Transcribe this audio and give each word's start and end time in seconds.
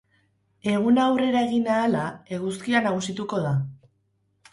Eguna 0.69 1.03
aurrera 1.09 1.43
egin 1.47 1.69
ahala, 1.73 2.05
eguzkia 2.39 2.81
nagusituko 2.87 3.43
da. 3.45 3.53